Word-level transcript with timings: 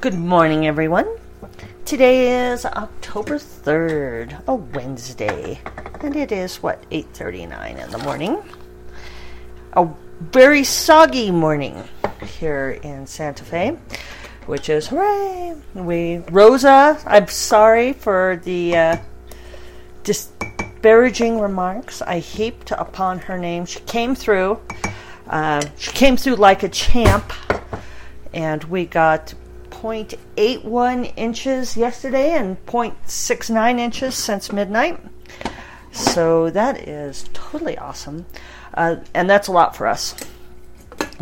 Good 0.00 0.14
morning, 0.14 0.64
everyone. 0.64 1.08
Today 1.84 2.52
is 2.52 2.64
October 2.64 3.34
3rd, 3.34 4.46
a 4.46 4.54
Wednesday, 4.54 5.58
and 6.00 6.14
it 6.14 6.30
is 6.30 6.62
what 6.62 6.84
8:39 6.92 7.78
in 7.78 7.90
the 7.90 7.98
morning. 7.98 8.38
A 9.72 9.88
very 10.20 10.62
soggy 10.62 11.32
morning 11.32 11.82
here 12.24 12.78
in 12.80 13.08
Santa 13.08 13.42
Fe, 13.42 13.76
which 14.46 14.68
is 14.68 14.86
hooray. 14.86 15.56
We 15.74 16.18
Rosa, 16.30 17.02
I'm 17.04 17.26
sorry 17.26 17.92
for 17.92 18.40
the 18.44 18.76
uh, 18.76 18.96
disparaging 20.04 21.40
remarks 21.40 22.02
I 22.02 22.20
heaped 22.20 22.70
upon 22.70 23.18
her 23.18 23.36
name. 23.36 23.66
She 23.66 23.80
came 23.80 24.14
through. 24.14 24.60
Uh, 25.28 25.60
she 25.76 25.90
came 25.90 26.16
through 26.16 26.36
like 26.36 26.62
a 26.62 26.68
champ, 26.68 27.32
and 28.32 28.62
we 28.62 28.86
got 28.86 29.34
0.81 29.80 31.12
inches 31.16 31.76
yesterday 31.76 32.32
and 32.32 32.64
0.69 32.66 33.78
inches 33.78 34.14
since 34.16 34.52
midnight. 34.52 35.00
So 35.92 36.50
that 36.50 36.88
is 36.88 37.28
totally 37.32 37.78
awesome. 37.78 38.26
Uh, 38.74 38.96
and 39.14 39.30
that's 39.30 39.48
a 39.48 39.52
lot 39.52 39.76
for 39.76 39.86
us, 39.86 40.16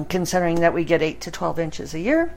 considering 0.09 0.61
that 0.61 0.73
we 0.73 0.85
get 0.85 1.03
8 1.03 1.21
to 1.23 1.31
12 1.31 1.59
inches 1.59 1.95
a 1.95 2.01
year. 2.01 2.35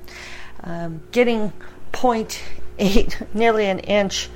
Um, 0.64 1.02
getting 1.12 1.54
0.8, 1.94 3.28
nearly 3.34 3.68
an 3.68 3.80
inch, 3.80 4.30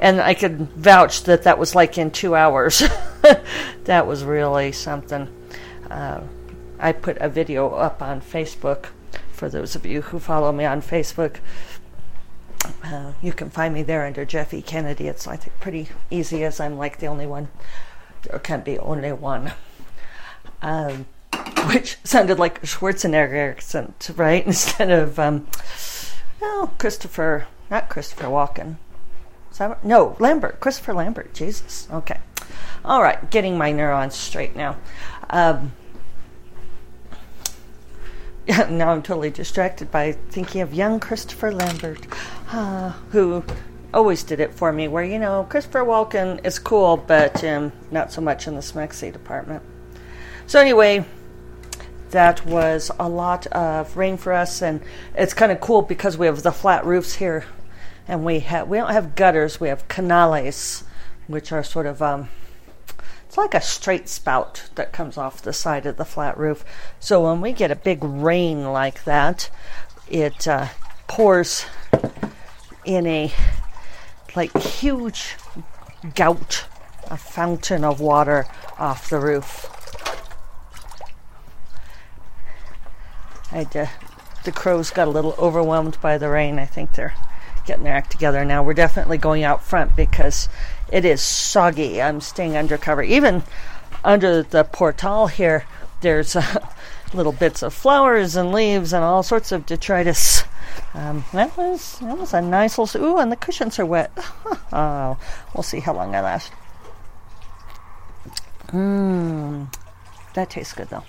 and 0.00 0.20
I 0.20 0.34
could 0.34 0.70
vouch 0.72 1.24
that 1.24 1.42
that 1.44 1.58
was 1.58 1.74
like 1.74 1.98
in 1.98 2.12
two 2.12 2.36
hours. 2.36 2.82
that 3.84 4.06
was 4.06 4.22
really 4.22 4.70
something. 4.70 5.28
Uh, 5.90 6.20
I 6.78 6.92
put 6.92 7.18
a 7.18 7.28
video 7.28 7.70
up 7.70 8.02
on 8.02 8.20
Facebook 8.20 8.86
for 9.44 9.50
those 9.50 9.76
of 9.76 9.84
you 9.84 10.00
who 10.00 10.18
follow 10.18 10.50
me 10.52 10.64
on 10.64 10.80
Facebook. 10.80 11.36
Uh, 12.82 13.12
you 13.20 13.30
can 13.30 13.50
find 13.50 13.74
me 13.74 13.82
there 13.82 14.06
under 14.06 14.24
Jeffe 14.24 14.64
Kennedy. 14.64 15.06
It's 15.06 15.26
I 15.28 15.36
think 15.36 15.60
pretty 15.60 15.88
easy 16.10 16.44
as 16.44 16.60
I'm 16.60 16.78
like 16.78 16.98
the 16.98 17.08
only 17.08 17.26
one. 17.26 17.48
There 18.22 18.38
can't 18.38 18.64
be 18.64 18.78
only 18.78 19.12
one. 19.12 19.52
Um, 20.62 21.04
which 21.66 21.98
sounded 22.04 22.38
like 22.38 22.62
Schwarzenegger 22.62 23.50
accent, 23.50 24.08
right? 24.16 24.46
Instead 24.46 24.90
of 24.90 25.18
um, 25.18 25.46
oh 26.40 26.70
Christopher, 26.78 27.46
not 27.70 27.90
Christopher 27.90 28.28
Walken. 28.28 28.76
That, 29.58 29.84
no, 29.84 30.16
Lambert, 30.18 30.58
Christopher 30.58 30.94
Lambert. 30.94 31.34
Jesus. 31.34 31.86
Okay. 31.92 32.18
All 32.82 33.02
right, 33.02 33.30
getting 33.30 33.58
my 33.58 33.72
neurons 33.72 34.14
straight 34.14 34.56
now. 34.56 34.78
Um, 35.28 35.72
now 38.68 38.90
I'm 38.90 39.02
totally 39.02 39.30
distracted 39.30 39.90
by 39.90 40.12
thinking 40.12 40.60
of 40.60 40.74
young 40.74 41.00
Christopher 41.00 41.50
Lambert, 41.50 42.06
uh, 42.50 42.90
who 43.10 43.42
always 43.94 44.22
did 44.22 44.40
it 44.40 44.52
for 44.52 44.70
me. 44.70 44.86
Where 44.86 45.04
you 45.04 45.18
know 45.18 45.46
Christopher 45.48 45.80
Walken 45.80 46.44
is 46.44 46.58
cool, 46.58 46.98
but 46.98 47.42
um, 47.42 47.72
not 47.90 48.12
so 48.12 48.20
much 48.20 48.46
in 48.46 48.54
the 48.54 48.60
Smexy 48.60 49.10
department. 49.10 49.62
So 50.46 50.60
anyway, 50.60 51.06
that 52.10 52.44
was 52.44 52.90
a 53.00 53.08
lot 53.08 53.46
of 53.46 53.96
rain 53.96 54.18
for 54.18 54.34
us, 54.34 54.60
and 54.60 54.82
it's 55.14 55.32
kind 55.32 55.50
of 55.50 55.60
cool 55.60 55.80
because 55.80 56.18
we 56.18 56.26
have 56.26 56.42
the 56.42 56.52
flat 56.52 56.84
roofs 56.84 57.14
here, 57.14 57.46
and 58.06 58.26
we 58.26 58.40
have 58.40 58.68
we 58.68 58.76
don't 58.76 58.92
have 58.92 59.14
gutters, 59.14 59.58
we 59.58 59.68
have 59.68 59.88
canales, 59.88 60.84
which 61.28 61.50
are 61.50 61.62
sort 61.62 61.86
of 61.86 62.02
um, 62.02 62.28
it's 63.34 63.38
like 63.38 63.54
a 63.54 63.60
straight 63.60 64.08
spout 64.08 64.70
that 64.76 64.92
comes 64.92 65.18
off 65.18 65.42
the 65.42 65.52
side 65.52 65.86
of 65.86 65.96
the 65.96 66.04
flat 66.04 66.38
roof. 66.38 66.64
So 67.00 67.24
when 67.24 67.40
we 67.40 67.52
get 67.52 67.72
a 67.72 67.74
big 67.74 68.04
rain 68.04 68.62
like 68.62 69.02
that, 69.02 69.50
it 70.08 70.46
uh, 70.46 70.68
pours 71.08 71.66
in 72.84 73.08
a 73.08 73.32
like 74.36 74.56
huge 74.56 75.34
gout, 76.14 76.66
a 77.10 77.16
fountain 77.16 77.82
of 77.82 77.98
water 77.98 78.46
off 78.78 79.10
the 79.10 79.18
roof. 79.18 79.68
I 83.50 83.62
uh, 83.62 83.86
the 84.44 84.52
crows 84.52 84.92
got 84.92 85.08
a 85.08 85.10
little 85.10 85.34
overwhelmed 85.38 86.00
by 86.00 86.18
the 86.18 86.28
rain. 86.28 86.60
I 86.60 86.66
think 86.66 86.92
they're 86.92 87.14
getting 87.66 87.82
their 87.82 87.94
act 87.94 88.12
together 88.12 88.44
now. 88.44 88.62
We're 88.62 88.74
definitely 88.74 89.18
going 89.18 89.42
out 89.42 89.64
front 89.64 89.96
because 89.96 90.48
it 90.94 91.04
is 91.04 91.20
soggy. 91.20 92.00
I'm 92.00 92.20
staying 92.20 92.56
undercover. 92.56 93.02
Even 93.02 93.42
under 94.04 94.44
the 94.44 94.62
portal 94.62 95.26
here, 95.26 95.64
there's 96.02 96.36
uh, 96.36 96.64
little 97.14 97.32
bits 97.32 97.64
of 97.64 97.74
flowers 97.74 98.36
and 98.36 98.52
leaves 98.52 98.92
and 98.92 99.02
all 99.02 99.24
sorts 99.24 99.50
of 99.50 99.66
detritus. 99.66 100.44
Um, 100.94 101.24
that 101.32 101.56
was 101.56 101.98
that 101.98 102.16
was 102.16 102.32
a 102.32 102.40
nice 102.40 102.78
little. 102.78 103.04
Ooh, 103.04 103.18
and 103.18 103.32
the 103.32 103.36
cushions 103.36 103.80
are 103.80 103.86
wet. 103.86 104.12
oh, 104.72 105.18
we'll 105.52 105.64
see 105.64 105.80
how 105.80 105.94
long 105.94 106.14
I 106.14 106.20
last. 106.20 106.52
Mmm, 108.68 109.74
that 110.34 110.50
tastes 110.50 110.74
good 110.74 110.90
though. 110.90 111.04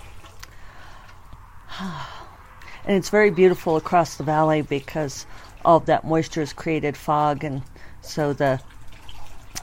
and 1.79 2.97
it's 2.97 3.09
very 3.09 3.29
beautiful 3.29 3.75
across 3.75 4.15
the 4.15 4.23
valley 4.23 4.63
because 4.63 5.27
all 5.63 5.77
of 5.77 5.85
that 5.85 6.05
moisture 6.05 6.41
has 6.41 6.53
created 6.53 6.97
fog, 6.97 7.43
and 7.43 7.61
so 8.01 8.33
the 8.33 8.59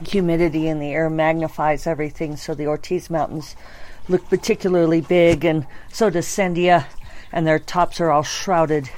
humidity 0.07 0.67
in 0.67 0.79
the 0.79 0.91
air 0.91 1.09
magnifies 1.09 1.87
everything. 1.87 2.35
So 2.35 2.53
the 2.53 2.67
Ortiz 2.67 3.09
Mountains 3.09 3.55
look 4.07 4.27
particularly 4.29 5.01
big, 5.01 5.45
and 5.45 5.65
so 5.91 6.09
does 6.09 6.27
Sandia, 6.27 6.85
and 7.31 7.47
their 7.47 7.59
tops 7.59 8.01
are 8.01 8.11
all 8.11 8.23
shrouded 8.23 8.89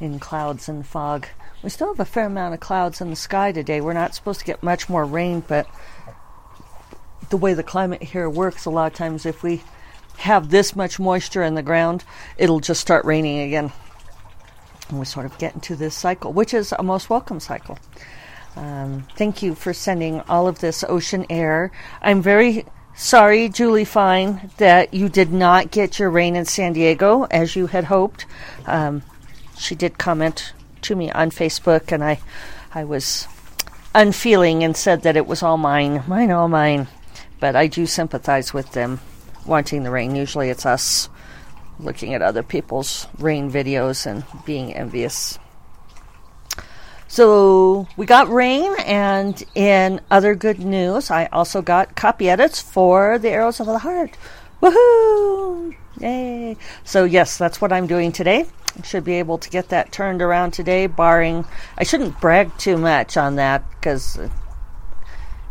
in 0.00 0.18
clouds 0.18 0.68
and 0.68 0.86
fog. 0.86 1.26
We 1.62 1.70
still 1.70 1.88
have 1.88 2.00
a 2.00 2.04
fair 2.04 2.26
amount 2.26 2.54
of 2.54 2.60
clouds 2.60 3.00
in 3.00 3.10
the 3.10 3.16
sky 3.16 3.52
today. 3.52 3.80
We're 3.80 3.92
not 3.92 4.14
supposed 4.14 4.40
to 4.40 4.46
get 4.46 4.62
much 4.62 4.88
more 4.88 5.04
rain, 5.04 5.44
but 5.46 5.66
the 7.30 7.36
way 7.36 7.54
the 7.54 7.62
climate 7.62 8.02
here 8.02 8.28
works, 8.28 8.64
a 8.64 8.70
lot 8.70 8.92
of 8.92 8.98
times 8.98 9.24
if 9.24 9.42
we 9.42 9.62
have 10.18 10.50
this 10.50 10.76
much 10.76 10.98
moisture 10.98 11.42
in 11.42 11.54
the 11.54 11.62
ground, 11.62 12.04
it'll 12.36 12.60
just 12.60 12.80
start 12.80 13.04
raining 13.04 13.38
again. 13.40 13.72
And 14.88 14.98
we 14.98 15.04
sort 15.04 15.26
of 15.26 15.38
get 15.38 15.54
into 15.54 15.76
this 15.76 15.94
cycle, 15.94 16.32
which 16.32 16.52
is 16.52 16.72
a 16.72 16.82
most 16.82 17.08
welcome 17.08 17.40
cycle. 17.40 17.78
Um, 18.56 19.06
thank 19.16 19.42
you 19.42 19.54
for 19.54 19.72
sending 19.72 20.20
all 20.22 20.46
of 20.46 20.60
this 20.60 20.84
ocean 20.88 21.26
air. 21.30 21.72
I'm 22.00 22.22
very 22.22 22.66
sorry, 22.94 23.48
Julie 23.48 23.84
Fine, 23.84 24.50
that 24.58 24.92
you 24.92 25.08
did 25.08 25.32
not 25.32 25.70
get 25.70 25.98
your 25.98 26.10
rain 26.10 26.36
in 26.36 26.44
San 26.44 26.74
Diego 26.74 27.24
as 27.24 27.56
you 27.56 27.66
had 27.66 27.84
hoped. 27.84 28.26
Um, 28.66 29.02
she 29.58 29.74
did 29.74 29.98
comment 29.98 30.52
to 30.82 30.96
me 30.96 31.10
on 31.10 31.30
Facebook, 31.30 31.92
and 31.92 32.04
I, 32.04 32.20
I 32.74 32.84
was 32.84 33.26
unfeeling 33.94 34.64
and 34.64 34.76
said 34.76 35.02
that 35.02 35.16
it 35.16 35.26
was 35.26 35.42
all 35.42 35.56
mine, 35.56 36.02
mine, 36.06 36.30
all 36.30 36.48
mine. 36.48 36.88
But 37.40 37.56
I 37.56 37.66
do 37.66 37.86
sympathize 37.86 38.52
with 38.52 38.72
them 38.72 39.00
wanting 39.46 39.82
the 39.82 39.90
rain. 39.90 40.14
Usually, 40.14 40.50
it's 40.50 40.66
us 40.66 41.08
looking 41.78 42.14
at 42.14 42.22
other 42.22 42.42
people's 42.42 43.08
rain 43.18 43.50
videos 43.50 44.06
and 44.06 44.24
being 44.44 44.74
envious. 44.74 45.38
So 47.12 47.86
we 47.98 48.06
got 48.06 48.32
rain, 48.32 48.74
and 48.86 49.44
in 49.54 50.00
other 50.10 50.34
good 50.34 50.60
news, 50.60 51.10
I 51.10 51.26
also 51.26 51.60
got 51.60 51.94
copy 51.94 52.30
edits 52.30 52.62
for 52.62 53.18
the 53.18 53.28
Arrows 53.28 53.60
of 53.60 53.66
the 53.66 53.80
Heart. 53.80 54.16
Woohoo! 54.62 55.76
Yay! 56.00 56.56
So 56.84 57.04
yes, 57.04 57.36
that's 57.36 57.60
what 57.60 57.70
I'm 57.70 57.86
doing 57.86 58.12
today. 58.12 58.46
Should 58.82 59.04
be 59.04 59.16
able 59.16 59.36
to 59.36 59.50
get 59.50 59.68
that 59.68 59.92
turned 59.92 60.22
around 60.22 60.52
today, 60.52 60.86
barring 60.86 61.44
I 61.76 61.84
shouldn't 61.84 62.18
brag 62.18 62.56
too 62.56 62.78
much 62.78 63.18
on 63.18 63.36
that 63.36 63.62
because 63.72 64.18
uh, 64.18 64.30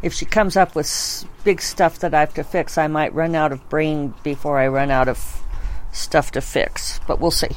if 0.01 0.15
she 0.15 0.25
comes 0.25 0.57
up 0.57 0.73
with 0.73 1.27
big 1.43 1.61
stuff 1.61 1.99
that 1.99 2.15
I 2.15 2.21
have 2.21 2.33
to 2.33 2.43
fix, 2.43 2.79
I 2.79 2.87
might 2.87 3.13
run 3.13 3.35
out 3.35 3.51
of 3.51 3.69
brain 3.69 4.15
before 4.23 4.57
I 4.57 4.67
run 4.67 4.89
out 4.89 5.07
of 5.07 5.43
stuff 5.91 6.31
to 6.31 6.41
fix. 6.41 6.99
But 7.05 7.19
we'll 7.19 7.29
see. 7.29 7.55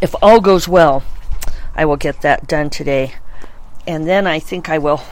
If 0.00 0.14
all 0.22 0.40
goes 0.40 0.68
well, 0.68 1.02
I 1.76 1.84
will 1.84 1.96
get 1.96 2.22
that 2.22 2.46
done 2.46 2.70
today. 2.70 3.14
And 3.86 4.06
then 4.06 4.26
I 4.26 4.38
think 4.38 4.68
I 4.68 4.78
will. 4.78 5.02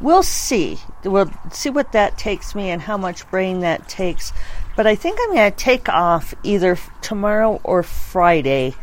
We'll 0.00 0.22
see. 0.22 0.78
We'll 1.04 1.30
see 1.52 1.70
what 1.70 1.92
that 1.92 2.18
takes 2.18 2.54
me 2.54 2.70
and 2.70 2.82
how 2.82 2.96
much 2.96 3.30
brain 3.30 3.60
that 3.60 3.88
takes. 3.88 4.32
But 4.76 4.86
I 4.86 4.94
think 4.94 5.18
I'm 5.20 5.34
going 5.34 5.50
to 5.50 5.56
take 5.56 5.88
off 5.88 6.34
either 6.42 6.78
tomorrow 7.00 7.60
or 7.64 7.82
Friday 7.82 8.74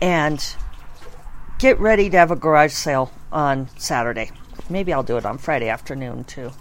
and 0.00 0.42
get 1.58 1.78
ready 1.80 2.08
to 2.10 2.16
have 2.16 2.30
a 2.30 2.36
garage 2.36 2.72
sale 2.72 3.12
on 3.30 3.68
Saturday. 3.76 4.30
Maybe 4.70 4.92
I'll 4.92 5.02
do 5.02 5.18
it 5.18 5.26
on 5.26 5.38
Friday 5.38 5.68
afternoon 5.68 6.24
too. 6.24 6.52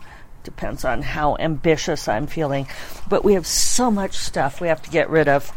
Depends 0.44 0.84
on 0.84 1.02
how 1.02 1.38
ambitious 1.38 2.10
I'm 2.10 2.28
feeling. 2.28 2.68
But 3.08 3.24
we 3.24 3.36
have 3.36 3.48
so 3.48 3.90
much 3.90 4.14
stuff 4.14 4.60
we 4.60 4.68
have 4.68 4.82
to 4.82 4.90
get 4.90 5.10
rid 5.10 5.30
of. 5.30 5.52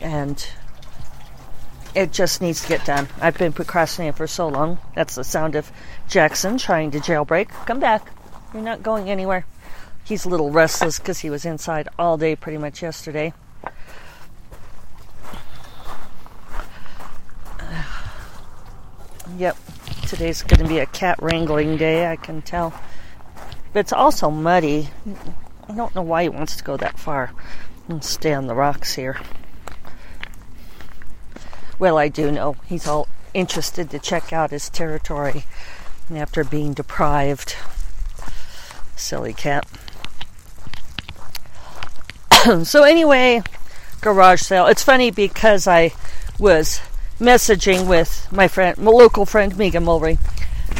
And 0.00 0.46
it 1.94 2.12
just 2.12 2.40
needs 2.40 2.62
to 2.62 2.68
get 2.68 2.84
done. 2.84 3.08
I've 3.20 3.38
been 3.38 3.52
procrastinating 3.52 4.14
for 4.14 4.26
so 4.26 4.48
long. 4.48 4.78
That's 4.94 5.14
the 5.14 5.24
sound 5.24 5.54
of 5.54 5.70
Jackson 6.08 6.58
trying 6.58 6.90
to 6.92 6.98
jailbreak. 6.98 7.48
Come 7.66 7.80
back. 7.80 8.10
You're 8.52 8.62
not 8.62 8.82
going 8.82 9.10
anywhere. 9.10 9.46
He's 10.04 10.24
a 10.24 10.28
little 10.28 10.50
restless 10.50 10.98
because 10.98 11.20
he 11.20 11.30
was 11.30 11.44
inside 11.44 11.88
all 11.98 12.16
day 12.16 12.36
pretty 12.36 12.58
much 12.58 12.82
yesterday. 12.82 13.32
Yep, 19.38 19.56
today's 20.06 20.42
going 20.42 20.60
to 20.60 20.68
be 20.68 20.78
a 20.78 20.86
cat 20.86 21.18
wrangling 21.20 21.76
day, 21.76 22.06
I 22.06 22.14
can 22.14 22.40
tell. 22.42 22.78
But 23.72 23.80
it's 23.80 23.92
also 23.92 24.30
muddy. 24.30 24.90
I 25.68 25.74
don't 25.74 25.92
know 25.94 26.02
why 26.02 26.24
he 26.24 26.28
wants 26.28 26.56
to 26.56 26.62
go 26.62 26.76
that 26.76 27.00
far 27.00 27.32
and 27.88 28.04
stay 28.04 28.32
on 28.32 28.46
the 28.46 28.54
rocks 28.54 28.94
here. 28.94 29.18
Well, 31.84 31.98
I 31.98 32.08
do 32.08 32.32
know 32.32 32.56
he's 32.64 32.86
all 32.88 33.08
interested 33.34 33.90
to 33.90 33.98
check 33.98 34.32
out 34.32 34.52
his 34.52 34.70
territory 34.70 35.44
after 36.10 36.42
being 36.42 36.72
deprived. 36.72 37.56
Silly 38.96 39.34
cat. 39.34 39.66
so, 42.64 42.84
anyway, 42.84 43.42
garage 44.00 44.40
sale. 44.40 44.64
It's 44.64 44.82
funny 44.82 45.10
because 45.10 45.66
I 45.66 45.92
was 46.38 46.80
messaging 47.20 47.86
with 47.86 48.28
my 48.32 48.48
friend, 48.48 48.78
my 48.78 48.90
local 48.90 49.26
friend 49.26 49.54
Megan 49.58 49.84
Mulry, 49.84 50.16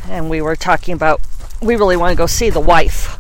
and 0.09 0.31
we 0.31 0.41
were 0.41 0.57
talking 0.57 0.95
about 0.95 1.21
we 1.61 1.77
really 1.77 1.99
want 1.99 2.13
to 2.13 2.17
go 2.17 2.25
see 2.25 2.49
the 2.49 2.61
wife. 2.61 3.19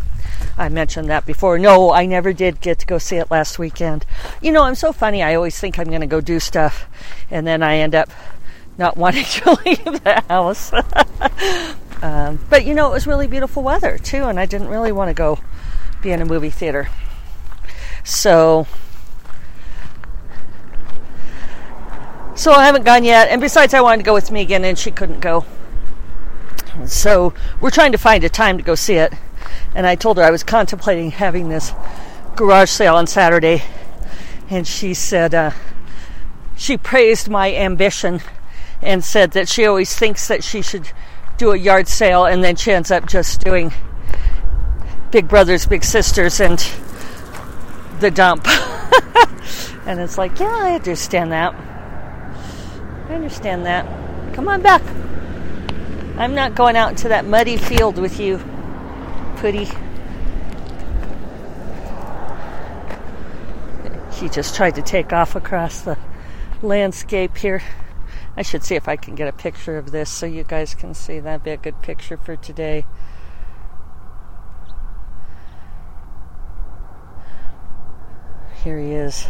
I 0.57 0.69
mentioned 0.69 1.09
that 1.11 1.27
before. 1.27 1.59
No, 1.59 1.93
I 1.93 2.07
never 2.07 2.33
did 2.33 2.61
get 2.61 2.79
to 2.81 2.87
go 2.87 2.99
see 2.99 3.17
it 3.17 3.31
last 3.31 3.59
weekend. 3.59 4.07
You 4.41 4.53
know, 4.53 4.63
I'm 4.63 4.75
so 4.75 4.93
funny. 4.93 5.23
I 5.23 5.35
always 5.35 5.59
think 5.59 5.79
I'm 5.79 5.89
going 5.89 6.01
to 6.01 6.07
go 6.07 6.21
do 6.21 6.39
stuff, 6.39 6.87
and 7.31 7.47
then 7.47 7.63
I 7.63 7.79
end 7.79 7.95
up 7.95 8.11
not 8.79 8.97
wanting 8.97 9.25
to 9.25 9.59
leave 9.65 10.03
the 10.05 10.23
house. 10.29 10.73
um, 12.03 12.45
but 12.49 12.65
you 12.65 12.75
know, 12.75 12.89
it 12.89 12.93
was 12.93 13.07
really 13.07 13.27
beautiful 13.27 13.63
weather 13.63 13.99
too, 13.99 14.25
and 14.25 14.39
I 14.39 14.47
didn't 14.47 14.69
really 14.69 14.93
want 14.93 15.09
to 15.09 15.15
go 15.15 15.39
be 16.03 16.13
in 16.13 16.21
a 16.21 16.25
movie 16.25 16.51
theater. 16.51 16.89
So, 18.05 18.67
so 22.37 22.53
I 22.53 22.67
haven't 22.67 22.85
gone 22.85 23.03
yet. 23.03 23.29
And 23.29 23.41
besides, 23.41 23.75
I 23.75 23.81
wanted 23.81 23.99
to 23.99 24.05
go 24.05 24.15
with 24.15 24.31
Megan, 24.31 24.65
and 24.65 24.79
she 24.79 24.91
couldn't 24.91 25.21
go. 25.21 25.47
So 26.87 27.33
we're 27.61 27.71
trying 27.71 27.93
to 27.93 27.99
find 27.99 28.23
a 28.25 28.29
time 28.29 28.59
to 28.59 28.63
go 28.63 28.75
see 28.75 28.95
it. 28.95 29.13
And 29.75 29.87
I 29.87 29.95
told 29.95 30.17
her 30.19 30.23
I 30.23 30.31
was 30.31 30.43
contemplating 30.43 31.11
having 31.11 31.49
this 31.49 31.73
garage 32.37 32.71
sale 32.71 32.97
on 32.97 33.07
Saturday, 33.07 33.63
and 34.49 34.67
she 34.67 34.95
said 34.95 35.35
uh, 35.35 35.51
she 36.57 36.77
praised 36.77 37.29
my 37.29 37.53
ambition 37.55 38.21
and 38.83 39.03
said 39.05 39.33
that 39.33 39.49
she 39.49 39.67
always 39.67 39.95
thinks 39.97 40.29
that 40.29 40.45
she 40.45 40.63
should 40.63 40.91
do 41.37 41.51
a 41.51 41.57
yard 41.57 41.89
sale 41.89 42.27
and 42.27 42.45
then 42.45 42.55
she 42.55 42.71
ends 42.71 42.91
up 42.91 43.07
just 43.07 43.41
doing 43.41 43.73
big 45.11 45.29
brothers, 45.29 45.67
big 45.67 45.85
sisters, 45.85 46.41
and 46.41 46.59
the 48.01 48.11
dump. 48.11 48.47
and 49.87 50.01
it's 50.01 50.19
like, 50.19 50.39
yeah, 50.39 50.55
I 50.55 50.75
understand 50.75 51.33
that. 51.33 51.55
I 53.09 53.15
understand 53.15 53.67
that. 53.67 53.87
Come 54.35 54.49
on 54.49 54.63
back. 54.63 54.83
I'm 56.17 56.35
not 56.35 56.55
going 56.55 56.77
out 56.77 56.91
into 56.91 57.09
that 57.09 57.25
muddy 57.25 57.57
field 57.57 57.99
with 57.99 58.21
you, 58.21 58.39
He 59.45 59.67
just 64.31 64.57
tried 64.57 64.75
to 64.77 64.83
take 64.83 65.13
off 65.13 65.37
across 65.37 65.83
the 65.83 65.99
landscape 66.63 67.37
here. 67.37 67.63
I 68.39 68.43
should 68.43 68.65
see 68.65 68.75
if 68.75 68.89
I 68.89 68.97
can 68.97 69.15
get 69.15 69.29
a 69.29 69.33
picture 69.33 69.77
of 69.77 69.91
this 69.91 70.09
so 70.09 70.25
you 70.25 70.45
guys 70.45 70.75
can 70.75 70.95
see. 70.95 71.21
That'd 71.21 71.45
be 71.45 71.51
a 71.51 71.59
good 71.59 71.83
picture 71.83 72.17
for 72.17 72.37
today. 72.37 72.87
Here 78.63 78.79
he 78.79 78.93
is. 78.93 79.27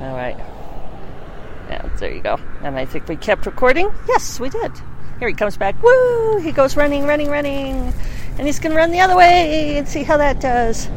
All 0.00 0.16
right. 0.16 0.38
Yeah, 1.68 1.86
there 1.98 2.14
you 2.14 2.22
go. 2.22 2.38
And 2.62 2.78
I 2.78 2.86
think 2.86 3.08
we 3.08 3.16
kept 3.16 3.44
recording. 3.44 3.92
Yes, 4.08 4.40
we 4.40 4.48
did. 4.48 4.72
Here 5.18 5.28
he 5.28 5.34
comes 5.34 5.56
back. 5.56 5.82
Woo! 5.82 6.38
He 6.38 6.52
goes 6.52 6.76
running, 6.76 7.04
running, 7.04 7.28
running. 7.28 7.92
And 8.38 8.46
he's 8.46 8.58
going 8.58 8.72
to 8.72 8.76
run 8.76 8.90
the 8.90 9.00
other 9.00 9.16
way 9.16 9.78
and 9.78 9.88
see 9.88 10.02
how 10.02 10.18
that 10.18 10.40
does. 10.40 10.88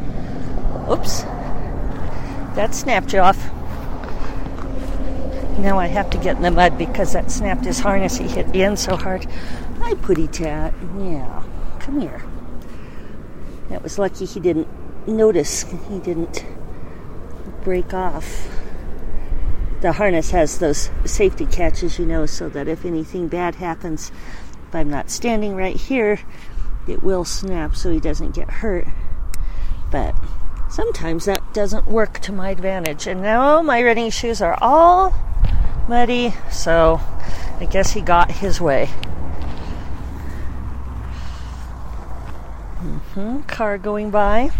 Oops. 0.90 1.22
That 2.54 2.74
snapped 2.74 3.14
off. 3.14 3.38
Now 5.58 5.78
I 5.78 5.86
have 5.86 6.10
to 6.10 6.18
get 6.18 6.36
in 6.36 6.42
the 6.42 6.50
mud 6.50 6.76
because 6.76 7.12
that 7.12 7.30
snapped 7.30 7.64
his 7.64 7.80
harness. 7.80 8.16
He 8.16 8.26
hit 8.26 8.52
the 8.52 8.62
end 8.62 8.78
so 8.78 8.96
hard. 8.96 9.26
Hi, 9.78 9.94
Putty 9.94 10.26
Tat. 10.26 10.74
Yeah, 10.98 11.42
come 11.78 12.00
here. 12.00 12.22
That 13.68 13.82
was 13.82 13.98
lucky 13.98 14.26
he 14.26 14.40
didn't 14.40 14.68
notice. 15.06 15.62
He 15.88 15.98
didn't 15.98 16.44
break 17.62 17.94
off. 17.94 18.48
The 19.80 19.92
harness 19.92 20.30
has 20.32 20.58
those 20.58 20.90
safety 21.04 21.46
catches, 21.46 21.98
you 21.98 22.04
know, 22.04 22.26
so 22.26 22.48
that 22.50 22.68
if 22.68 22.84
anything 22.84 23.28
bad 23.28 23.54
happens, 23.54 24.12
if 24.68 24.74
I'm 24.74 24.90
not 24.90 25.10
standing 25.10 25.56
right 25.56 25.76
here, 25.76 26.20
it 26.86 27.02
will 27.02 27.24
snap 27.24 27.74
so 27.74 27.90
he 27.90 27.98
doesn't 27.98 28.34
get 28.34 28.50
hurt. 28.50 28.86
But 29.90 30.14
sometimes 30.68 31.24
that 31.24 31.54
doesn't 31.54 31.86
work 31.86 32.18
to 32.20 32.32
my 32.32 32.50
advantage. 32.50 33.06
And 33.06 33.22
now 33.22 33.62
my 33.62 33.82
running 33.82 34.10
shoes 34.10 34.42
are 34.42 34.58
all 34.60 35.14
muddy, 35.88 36.34
so 36.50 37.00
I 37.58 37.66
guess 37.70 37.92
he 37.92 38.02
got 38.02 38.30
his 38.30 38.60
way. 38.60 38.90
Mm-hmm. 42.80 43.40
Car 43.42 43.78
going 43.78 44.10
by. 44.10 44.50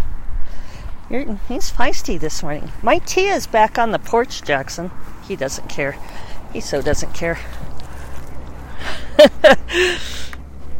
You're, 1.08 1.38
he's 1.48 1.70
feisty 1.70 2.18
this 2.18 2.42
morning. 2.42 2.70
My 2.82 2.98
tea 2.98 3.26
is 3.26 3.46
back 3.46 3.78
on 3.78 3.90
the 3.90 3.98
porch, 3.98 4.42
Jackson. 4.42 4.90
He 5.30 5.36
doesn't 5.36 5.68
care. 5.68 5.96
He 6.52 6.60
so 6.60 6.82
doesn't 6.82 7.14
care. 7.14 7.38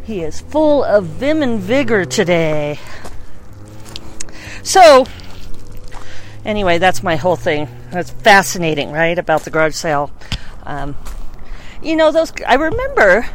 he 0.02 0.22
is 0.22 0.40
full 0.40 0.82
of 0.82 1.04
vim 1.04 1.40
and 1.40 1.60
vigor 1.60 2.04
today. 2.04 2.80
So, 4.64 5.06
anyway, 6.44 6.78
that's 6.78 7.00
my 7.04 7.14
whole 7.14 7.36
thing. 7.36 7.68
That's 7.92 8.10
fascinating, 8.10 8.90
right? 8.90 9.16
About 9.16 9.42
the 9.42 9.50
garage 9.50 9.76
sale. 9.76 10.10
Um, 10.64 10.96
you 11.80 11.94
know, 11.94 12.10
those 12.10 12.32
I 12.44 12.54
remember 12.54 13.26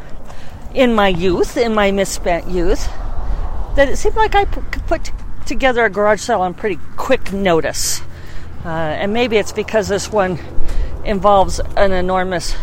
in 0.74 0.94
my 0.94 1.08
youth, 1.08 1.56
in 1.56 1.72
my 1.72 1.92
misspent 1.92 2.46
youth, 2.46 2.88
that 3.74 3.88
it 3.88 3.96
seemed 3.96 4.16
like 4.16 4.34
I 4.34 4.44
could 4.44 4.86
put 4.86 5.12
together 5.46 5.86
a 5.86 5.88
garage 5.88 6.20
sale 6.20 6.42
on 6.42 6.52
pretty 6.52 6.78
quick 6.98 7.32
notice. 7.32 8.02
Uh, 8.66 8.68
and 8.68 9.14
maybe 9.14 9.38
it's 9.38 9.52
because 9.52 9.88
this 9.88 10.12
one 10.12 10.38
involves 11.06 11.60
an 11.76 11.92
enormous 11.92 12.56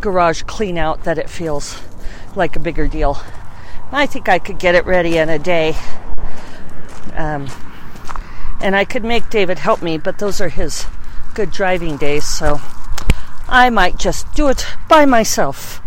garage 0.00 0.42
clean 0.42 0.78
out 0.78 1.04
that 1.04 1.18
it 1.18 1.28
feels 1.28 1.82
like 2.34 2.56
a 2.56 2.60
bigger 2.60 2.88
deal. 2.88 3.20
I 3.90 4.06
think 4.06 4.28
I 4.28 4.38
could 4.38 4.58
get 4.58 4.74
it 4.74 4.86
ready 4.86 5.18
in 5.18 5.28
a 5.28 5.38
day. 5.38 5.76
Um, 7.14 7.48
and 8.60 8.74
I 8.74 8.84
could 8.84 9.04
make 9.04 9.28
David 9.28 9.58
help 9.58 9.82
me, 9.82 9.98
but 9.98 10.18
those 10.18 10.40
are 10.40 10.48
his 10.48 10.86
good 11.34 11.50
driving 11.50 11.96
days, 11.96 12.24
so 12.24 12.60
I 13.48 13.70
might 13.70 13.98
just 13.98 14.32
do 14.34 14.48
it 14.48 14.66
by 14.88 15.04
myself. 15.04 15.80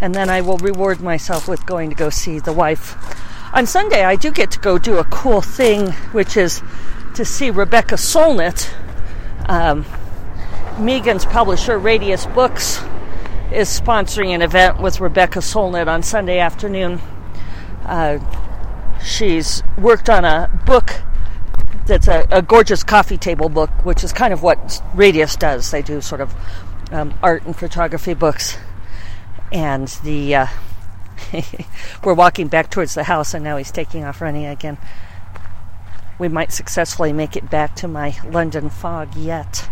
And 0.00 0.14
then 0.14 0.30
I 0.30 0.40
will 0.40 0.56
reward 0.56 1.00
myself 1.00 1.46
with 1.48 1.66
going 1.66 1.90
to 1.90 1.96
go 1.96 2.08
see 2.08 2.38
the 2.38 2.52
wife. 2.52 2.96
On 3.52 3.66
Sunday, 3.66 4.04
I 4.04 4.16
do 4.16 4.30
get 4.30 4.50
to 4.52 4.58
go 4.58 4.78
do 4.78 4.98
a 4.98 5.04
cool 5.04 5.42
thing, 5.42 5.92
which 6.12 6.36
is 6.36 6.62
to 7.14 7.24
see 7.24 7.50
Rebecca 7.50 7.96
Solnit. 7.96 8.72
Um, 9.48 9.84
Megan's 10.78 11.24
publisher, 11.24 11.78
Radius 11.78 12.26
Books, 12.26 12.78
is 13.52 13.68
sponsoring 13.68 14.34
an 14.34 14.42
event 14.42 14.80
with 14.80 15.00
Rebecca 15.00 15.40
Solnit 15.40 15.88
on 15.88 16.02
Sunday 16.02 16.38
afternoon. 16.38 17.00
Uh, 17.84 18.18
she's 19.04 19.62
worked 19.78 20.08
on 20.08 20.24
a 20.24 20.48
book 20.66 21.02
that's 21.86 22.06
a, 22.06 22.26
a, 22.30 22.42
gorgeous 22.42 22.84
coffee 22.84 23.16
table 23.16 23.48
book, 23.48 23.70
which 23.84 24.04
is 24.04 24.12
kind 24.12 24.32
of 24.32 24.42
what 24.42 24.82
Radius 24.94 25.34
does. 25.36 25.70
They 25.70 25.82
do 25.82 26.00
sort 26.00 26.20
of 26.20 26.34
um, 26.92 27.14
art 27.22 27.44
and 27.44 27.56
photography 27.56 28.14
books. 28.14 28.56
And 29.50 29.88
the 30.04 30.36
uh, 30.36 30.46
we're 32.04 32.14
walking 32.14 32.48
back 32.48 32.70
towards 32.70 32.94
the 32.94 33.04
house, 33.04 33.34
and 33.34 33.42
now 33.42 33.56
he's 33.56 33.72
taking 33.72 34.04
off 34.04 34.20
running 34.20 34.46
again. 34.46 34.78
We 36.18 36.28
might 36.28 36.52
successfully 36.52 37.12
make 37.12 37.36
it 37.36 37.50
back 37.50 37.74
to 37.76 37.88
my 37.88 38.16
London 38.24 38.70
fog 38.70 39.16
yet. 39.16 39.68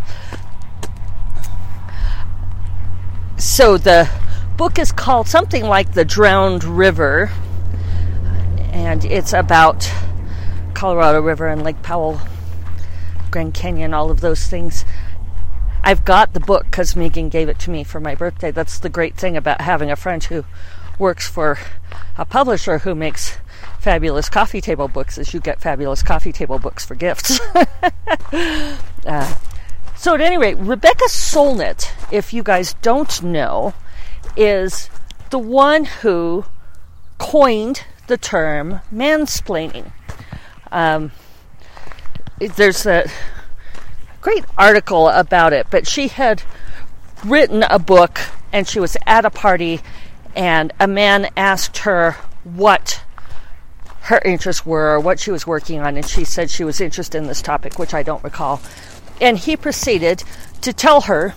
So 3.38 3.78
the 3.78 4.10
book 4.56 4.80
is 4.80 4.90
called 4.90 5.28
something 5.28 5.64
like 5.64 5.92
The 5.92 6.04
Drowned 6.04 6.64
River, 6.64 7.30
and 8.72 9.04
it's 9.04 9.32
about 9.32 9.88
Colorado 10.74 11.20
River 11.20 11.46
and 11.46 11.62
Lake 11.62 11.80
Powell, 11.84 12.20
Grand 13.30 13.54
Canyon, 13.54 13.94
all 13.94 14.10
of 14.10 14.22
those 14.22 14.48
things. 14.48 14.84
I've 15.84 16.04
got 16.04 16.34
the 16.34 16.40
book 16.40 16.64
because 16.64 16.96
Megan 16.96 17.28
gave 17.28 17.48
it 17.48 17.60
to 17.60 17.70
me 17.70 17.84
for 17.84 18.00
my 18.00 18.16
birthday. 18.16 18.50
That's 18.50 18.80
the 18.80 18.88
great 18.88 19.16
thing 19.16 19.36
about 19.36 19.60
having 19.60 19.88
a 19.88 19.96
friend 19.96 20.22
who 20.24 20.44
works 20.98 21.28
for 21.28 21.58
a 22.16 22.24
publisher 22.24 22.78
who 22.78 22.96
makes 22.96 23.38
fabulous 23.78 24.28
coffee 24.28 24.60
table 24.60 24.88
books 24.88 25.16
is 25.16 25.32
you 25.32 25.38
get 25.38 25.60
fabulous 25.60 26.02
coffee 26.02 26.32
table 26.32 26.58
books 26.58 26.84
for 26.84 26.96
gifts. 26.96 27.38
uh, 29.06 29.34
so 29.98 30.14
at 30.14 30.20
any 30.20 30.38
rate, 30.38 30.56
Rebecca 30.58 31.06
Solnit, 31.08 31.90
if 32.12 32.32
you 32.32 32.44
guys 32.44 32.74
don't 32.74 33.22
know, 33.22 33.74
is 34.36 34.88
the 35.30 35.40
one 35.40 35.84
who 35.86 36.44
coined 37.18 37.82
the 38.06 38.16
term 38.16 38.80
mansplaining. 38.94 39.90
Um, 40.70 41.10
there's 42.38 42.86
a 42.86 43.10
great 44.20 44.44
article 44.56 45.08
about 45.08 45.52
it, 45.52 45.66
but 45.68 45.86
she 45.86 46.06
had 46.08 46.42
written 47.24 47.64
a 47.64 47.80
book 47.80 48.20
and 48.52 48.68
she 48.68 48.78
was 48.78 48.96
at 49.04 49.24
a 49.24 49.30
party 49.30 49.80
and 50.36 50.72
a 50.78 50.86
man 50.86 51.28
asked 51.36 51.78
her 51.78 52.12
what 52.44 53.02
her 54.02 54.20
interests 54.24 54.64
were, 54.64 54.98
what 55.00 55.18
she 55.18 55.30
was 55.30 55.46
working 55.46 55.80
on, 55.80 55.96
and 55.96 56.06
she 56.06 56.24
said 56.24 56.48
she 56.48 56.64
was 56.64 56.80
interested 56.80 57.18
in 57.18 57.26
this 57.26 57.42
topic, 57.42 57.78
which 57.78 57.92
I 57.92 58.02
don't 58.02 58.22
recall. 58.22 58.60
And 59.20 59.38
he 59.38 59.56
proceeded 59.56 60.24
to 60.60 60.72
tell 60.72 61.02
her 61.02 61.34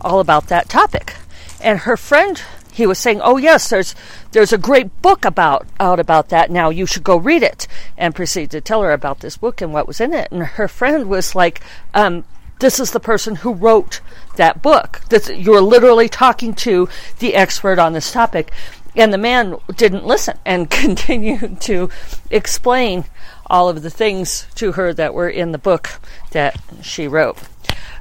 all 0.00 0.20
about 0.20 0.48
that 0.48 0.68
topic. 0.68 1.14
And 1.60 1.80
her 1.80 1.96
friend, 1.96 2.40
he 2.72 2.86
was 2.86 2.98
saying, 2.98 3.20
"Oh 3.22 3.36
yes, 3.36 3.68
there's 3.68 3.94
there's 4.32 4.52
a 4.52 4.58
great 4.58 5.02
book 5.02 5.24
about 5.24 5.66
out 5.78 6.00
about 6.00 6.30
that. 6.30 6.50
Now 6.50 6.70
you 6.70 6.86
should 6.86 7.04
go 7.04 7.16
read 7.16 7.42
it." 7.42 7.68
And 7.96 8.14
proceeded 8.14 8.50
to 8.52 8.60
tell 8.60 8.82
her 8.82 8.92
about 8.92 9.20
this 9.20 9.36
book 9.36 9.60
and 9.60 9.72
what 9.72 9.86
was 9.86 10.00
in 10.00 10.12
it. 10.12 10.28
And 10.32 10.42
her 10.42 10.68
friend 10.68 11.08
was 11.08 11.34
like, 11.34 11.60
um, 11.94 12.24
"This 12.58 12.80
is 12.80 12.90
the 12.90 13.00
person 13.00 13.36
who 13.36 13.52
wrote 13.52 14.00
that 14.36 14.62
book. 14.62 15.02
This, 15.08 15.28
you're 15.28 15.60
literally 15.60 16.08
talking 16.08 16.54
to 16.54 16.88
the 17.18 17.34
expert 17.34 17.78
on 17.78 17.92
this 17.92 18.10
topic." 18.10 18.50
And 18.94 19.12
the 19.12 19.18
man 19.18 19.56
didn't 19.74 20.06
listen 20.06 20.38
and 20.44 20.68
continued 20.84 21.60
to 21.62 21.90
explain 22.30 23.04
all 23.52 23.68
of 23.68 23.82
the 23.82 23.90
things 23.90 24.46
to 24.54 24.72
her 24.72 24.94
that 24.94 25.12
were 25.12 25.28
in 25.28 25.52
the 25.52 25.58
book 25.58 26.00
that 26.30 26.58
she 26.80 27.06
wrote. 27.06 27.38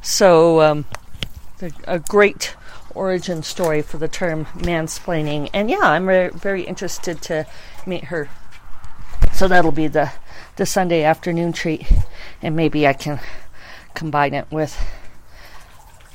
So, 0.01 0.61
um, 0.61 0.85
a 1.85 1.99
great 1.99 2.55
origin 2.95 3.43
story 3.43 3.81
for 3.81 3.97
the 3.97 4.07
term 4.07 4.45
mansplaining. 4.55 5.49
And 5.53 5.69
yeah, 5.69 5.81
I'm 5.81 6.07
re- 6.07 6.29
very 6.33 6.63
interested 6.63 7.21
to 7.23 7.45
meet 7.85 8.05
her. 8.05 8.29
So 9.33 9.47
that'll 9.47 9.71
be 9.71 9.87
the, 9.87 10.11
the 10.55 10.65
Sunday 10.65 11.03
afternoon 11.03 11.53
treat. 11.53 11.85
And 12.41 12.55
maybe 12.55 12.87
I 12.87 12.93
can 12.93 13.19
combine 13.93 14.33
it 14.33 14.47
with 14.51 14.75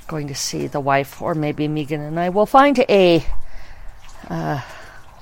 going 0.09 0.29
to 0.29 0.35
see 0.35 0.67
the 0.67 0.81
wife, 0.81 1.21
or 1.21 1.35
maybe 1.35 1.69
Megan 1.69 2.01
and 2.01 2.19
I 2.19 2.29
will 2.29 2.47
find 2.47 2.79
a 2.89 3.27
uh, 4.29 4.63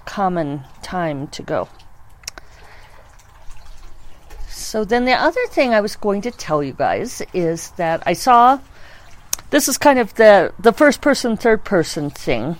common 0.04 0.64
time 0.82 1.26
to 1.28 1.42
go. 1.42 1.68
So 4.74 4.84
then 4.84 5.04
the 5.04 5.12
other 5.12 5.46
thing 5.50 5.72
I 5.72 5.80
was 5.80 5.94
going 5.94 6.22
to 6.22 6.32
tell 6.32 6.60
you 6.60 6.72
guys 6.72 7.22
is 7.32 7.70
that 7.76 8.02
I 8.06 8.12
saw 8.14 8.58
this 9.50 9.68
is 9.68 9.78
kind 9.78 10.00
of 10.00 10.12
the 10.16 10.52
the 10.58 10.72
first 10.72 11.00
person 11.00 11.36
third 11.36 11.62
person 11.62 12.10
thing. 12.10 12.56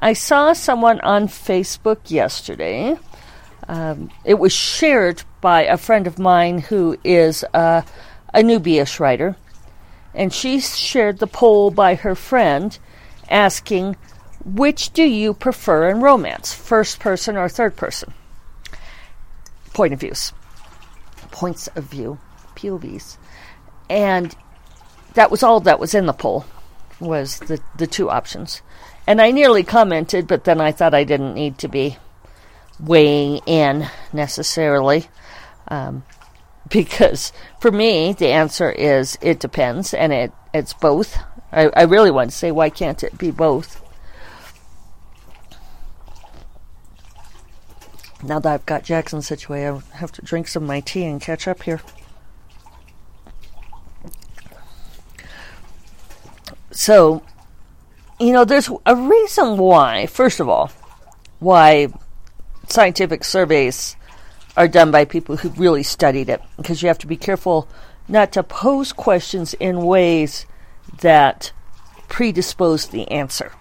I 0.00 0.12
saw 0.12 0.52
someone 0.52 1.00
on 1.00 1.26
Facebook 1.26 2.08
yesterday. 2.08 2.96
Um, 3.66 4.12
it 4.24 4.38
was 4.38 4.52
shared 4.52 5.24
by 5.40 5.64
a 5.64 5.76
friend 5.76 6.06
of 6.06 6.20
mine 6.20 6.60
who 6.60 6.96
is 7.02 7.44
a, 7.52 7.82
a 8.32 8.42
newbie 8.42 9.00
writer, 9.00 9.34
and 10.14 10.32
she 10.32 10.60
shared 10.60 11.18
the 11.18 11.26
poll 11.26 11.72
by 11.72 11.96
her 11.96 12.14
friend 12.14 12.78
asking, 13.28 13.96
"Which 14.44 14.92
do 14.92 15.02
you 15.02 15.34
prefer 15.34 15.90
in 15.90 16.00
romance, 16.00 16.54
first 16.54 17.00
person 17.00 17.36
or 17.36 17.48
third 17.48 17.74
person?" 17.74 18.14
Point 19.74 19.94
of 19.94 19.98
views, 19.98 20.32
points 21.30 21.68
of 21.68 21.84
view, 21.84 22.18
POVs, 22.56 23.16
and 23.88 24.34
that 25.14 25.30
was 25.30 25.42
all 25.42 25.60
that 25.60 25.80
was 25.80 25.94
in 25.94 26.06
the 26.06 26.12
poll 26.12 26.44
was 27.00 27.38
the 27.40 27.60
the 27.76 27.86
two 27.86 28.10
options. 28.10 28.62
And 29.06 29.20
I 29.20 29.30
nearly 29.30 29.64
commented, 29.64 30.28
but 30.28 30.44
then 30.44 30.60
I 30.60 30.72
thought 30.72 30.94
I 30.94 31.04
didn't 31.04 31.34
need 31.34 31.58
to 31.58 31.68
be 31.68 31.96
weighing 32.78 33.38
in 33.46 33.88
necessarily. 34.12 35.08
Um, 35.68 36.04
because 36.68 37.32
for 37.60 37.72
me, 37.72 38.12
the 38.12 38.28
answer 38.28 38.70
is 38.70 39.18
it 39.20 39.40
depends, 39.40 39.94
and 39.94 40.12
it, 40.12 40.32
it's 40.54 40.74
both. 40.74 41.18
I, 41.52 41.68
I 41.74 41.82
really 41.82 42.10
want 42.10 42.30
to 42.30 42.36
say, 42.36 42.52
why 42.52 42.70
can't 42.70 43.02
it 43.02 43.18
be 43.18 43.30
both? 43.30 43.82
Now 48.22 48.38
that 48.38 48.52
I've 48.52 48.66
got 48.66 48.84
Jackson 48.84 49.22
situated, 49.22 49.82
I 49.92 49.96
have 49.96 50.12
to 50.12 50.22
drink 50.22 50.48
some 50.48 50.64
of 50.64 50.68
my 50.68 50.80
tea 50.80 51.04
and 51.04 51.20
catch 51.20 51.48
up 51.48 51.62
here. 51.62 51.80
So, 56.70 57.22
you 58.18 58.32
know, 58.32 58.44
there's 58.44 58.70
a 58.86 58.94
reason 58.94 59.56
why, 59.56 60.06
first 60.06 60.38
of 60.40 60.48
all, 60.48 60.70
why 61.38 61.88
scientific 62.68 63.24
surveys 63.24 63.96
are 64.56 64.68
done 64.68 64.90
by 64.90 65.04
people 65.04 65.38
who 65.38 65.48
really 65.50 65.82
studied 65.82 66.28
it, 66.28 66.42
because 66.56 66.82
you 66.82 66.88
have 66.88 66.98
to 66.98 67.06
be 67.06 67.16
careful 67.16 67.68
not 68.06 68.32
to 68.32 68.42
pose 68.42 68.92
questions 68.92 69.54
in 69.54 69.84
ways 69.84 70.44
that 71.00 71.52
predispose 72.08 72.88
the 72.88 73.10
answer. 73.10 73.52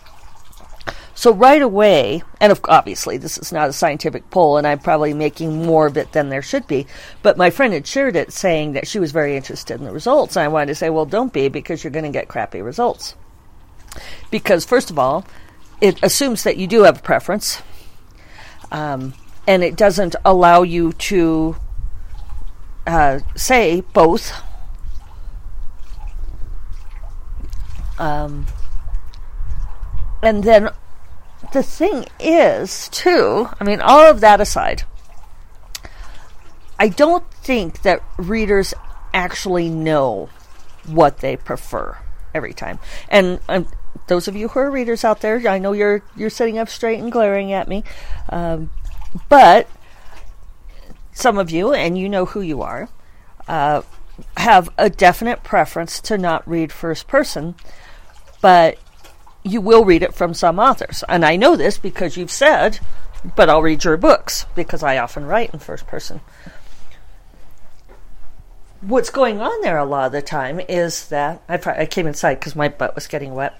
So 1.20 1.34
right 1.34 1.62
away, 1.62 2.24
and 2.40 2.58
obviously 2.64 3.18
this 3.18 3.38
is 3.38 3.52
not 3.52 3.68
a 3.68 3.74
scientific 3.74 4.30
poll, 4.30 4.56
and 4.56 4.66
I'm 4.66 4.80
probably 4.80 5.14
making 5.14 5.66
more 5.66 5.86
of 5.86 5.98
it 5.98 6.14
than 6.14 6.30
there 6.30 6.42
should 6.42 6.66
be. 6.66 6.88
But 7.22 7.36
my 7.36 7.50
friend 7.50 7.74
had 7.74 7.86
shared 7.86 8.16
it, 8.16 8.32
saying 8.32 8.72
that 8.72 8.88
she 8.88 9.00
was 9.00 9.12
very 9.12 9.36
interested 9.36 9.78
in 9.78 9.86
the 9.86 9.92
results. 9.92 10.38
And 10.38 10.46
I 10.46 10.48
wanted 10.48 10.68
to 10.68 10.76
say, 10.76 10.90
well, 10.90 11.06
don't 11.06 11.34
be 11.34 11.50
because 11.50 11.84
you're 11.84 11.92
going 11.92 12.06
to 12.06 12.10
get 12.10 12.30
crappy 12.30 12.62
results. 12.62 13.16
Because 14.32 14.64
first 14.64 14.92
of 14.92 14.98
all, 14.98 15.26
it 15.82 16.02
assumes 16.02 16.44
that 16.44 16.56
you 16.56 16.68
do 16.68 16.84
have 16.84 17.00
a 17.00 17.02
preference, 17.02 17.62
um, 18.72 19.14
and 19.46 19.62
it 19.62 19.76
doesn't 19.76 20.16
allow 20.24 20.62
you 20.62 20.94
to 20.94 21.58
uh, 22.88 23.20
say 23.36 23.82
both. 23.82 24.32
Um, 27.98 28.46
and 30.24 30.46
then 30.46 30.70
the 31.51 31.63
thing 31.63 32.06
is, 32.20 32.89
too, 32.89 33.50
I 33.60 33.63
mean, 33.63 33.82
all 33.82 34.10
of 34.10 34.22
that 34.22 34.41
aside, 34.41 34.84
I 36.77 36.89
don't 36.89 37.29
think 37.34 37.82
that 37.82 38.01
readers 38.18 38.74
actually 39.13 39.70
know 39.70 40.29
what 40.86 41.20
they 41.20 41.36
prefer 41.36 41.98
every 42.34 42.53
time. 42.53 42.79
And 43.10 43.39
um, 43.50 43.68
those 44.08 44.27
of 44.27 44.36
you 44.36 44.50
who 44.50 44.60
are 44.60 44.72
readers 44.72 45.03
out 45.03 45.22
there, 45.22 45.48
I 45.48 45.60
know 45.60 45.74
you're 45.74 46.03
you're 46.15 46.29
sitting 46.29 46.58
up 46.58 46.70
straight 46.70 47.00
and 47.00 47.12
glaring 47.12 47.51
at 47.51 47.68
me, 47.68 47.84
um, 48.29 48.70
but 49.27 49.68
some 51.12 51.38
of 51.38 51.51
you, 51.51 51.74
and 51.74 51.98
you 51.98 52.08
know 52.08 52.25
who 52.25 52.41
you 52.41 52.62
are, 52.62 52.89
uh, 53.48 53.82
have 54.38 54.70
a 54.77 54.89
definite 54.89 55.44
preference 55.44 56.00
to 56.01 56.18
not 56.18 56.48
read 56.48 56.72
first 56.72 57.08
person, 57.08 57.56
but 58.41 58.77
you 59.43 59.62
will 59.62 59.86
read 59.86 60.03
it 60.03 60.13
from 60.13 60.34
some 60.34 60.60
authors. 60.60 61.03
And 61.08 61.25
I 61.25 61.36
know 61.36 61.55
this 61.55 61.77
because 61.77 62.17
you've 62.17 62.31
said, 62.31 62.79
but 63.36 63.50
I'll 63.50 63.62
read 63.62 63.84
your 63.84 63.98
books 63.98 64.46
because 64.55 64.84
I 64.84 64.98
often 64.98 65.25
write 65.25 65.53
in 65.53 65.60
first 65.60 65.88
person. 65.88 66.22
What's 68.81 69.10
going 69.10 69.41
on 69.41 69.62
there 69.62 69.77
a 69.77 69.86
lot 69.86 70.08
of 70.08 70.12
the 70.13 70.22
time 70.22 70.62
is 70.62 71.10
that 71.10 71.41
I, 71.50 71.60
I 71.81 71.86
came 71.86 72.08
inside 72.08 72.36
because 72.36 72.55
my 72.55 72.69
butt 72.69 72.96
was 72.96 73.08
getting 73.08 73.34
wet. 73.34 73.60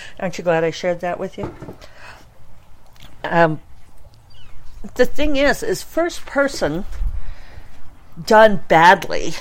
Aren't 0.20 0.38
you 0.38 0.44
glad 0.44 0.64
I 0.64 0.70
shared 0.70 1.00
that 1.00 1.20
with 1.20 1.38
you? 1.38 1.54
Um, 3.22 3.60
the 4.96 5.06
thing 5.06 5.36
is, 5.36 5.62
is 5.62 5.82
first 5.82 6.26
person 6.26 6.84
done 8.26 8.64
badly 8.66 9.34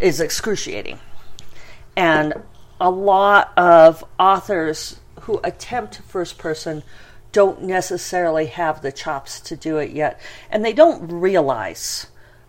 is 0.00 0.20
excruciating. 0.20 0.98
And 1.96 2.34
a 2.80 2.90
lot 2.90 3.52
of 3.56 4.04
authors 4.18 5.00
who 5.20 5.40
attempt 5.44 6.00
first 6.02 6.38
person 6.38 6.82
don't 7.32 7.62
necessarily 7.62 8.46
have 8.46 8.82
the 8.82 8.92
chops 8.92 9.40
to 9.40 9.56
do 9.56 9.78
it 9.78 9.90
yet, 9.90 10.20
and 10.50 10.64
they 10.64 10.72
don't 10.72 11.08
realize 11.08 12.06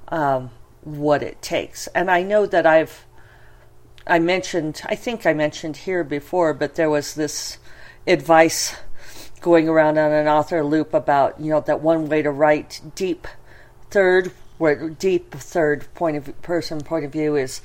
um, 0.10 0.51
what 0.82 1.24
it 1.24 1.41
takes. 1.41 1.88
And 1.88 2.12
I 2.12 2.22
know 2.22 2.46
that 2.46 2.65
I've 2.65 3.05
I 4.08 4.20
mentioned 4.20 4.82
I 4.86 4.96
think 4.96 5.25
I 5.25 5.34
mentioned 5.34 5.77
here 5.77 6.03
before, 6.03 6.53
but 6.53 6.75
there 6.75 6.89
was 6.89 7.15
this 7.15 7.58
advice 8.05 8.75
going 9.41 9.67
around 9.67 9.98
on 9.98 10.12
an 10.12 10.27
author 10.27 10.63
loop 10.63 10.94
about 10.94 11.39
you 11.39 11.50
know 11.50 11.62
that 11.62 11.82
one 11.82 12.08
way 12.08 12.22
to 12.22 12.32
write 12.32 12.82
deep 12.94 13.27
third 13.89 14.32
where 14.58 14.89
deep 14.89 15.32
third 15.32 15.91
point 15.96 16.17
of 16.17 16.41
person 16.41 16.82
point 16.82 17.05
of 17.05 17.12
view 17.12 17.36
is 17.36 17.62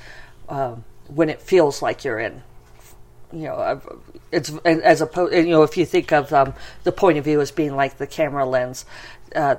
um, 0.49 0.85
when 1.09 1.29
it 1.29 1.41
feels 1.41 1.83
like 1.83 2.05
you're 2.05 2.19
in 2.19 2.43
you 3.33 3.45
know, 3.45 3.81
it's 4.33 4.51
as 4.65 5.01
opposed, 5.01 5.35
you 5.35 5.49
know, 5.49 5.63
if 5.63 5.77
you 5.77 5.87
think 5.87 6.13
of 6.13 6.33
um, 6.33 6.55
the 6.85 6.93
point 6.93 7.19
of 7.19 7.25
view 7.25 7.41
as 7.41 7.51
being 7.51 7.77
like 7.77 7.99
the 7.99 8.07
camera 8.07 8.45
lens, 8.45 8.85
uh, 9.35 9.57